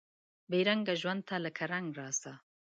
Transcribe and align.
بې 0.49 0.59
رنګه 0.67 0.93
ژوند 1.01 1.21
ته 1.29 1.35
لکه 1.45 1.63
رنګ 1.73 1.87
راسه 1.99 2.33